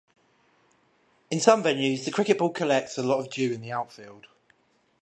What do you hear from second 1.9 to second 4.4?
the cricket ball collects a lot of dew in the outfield.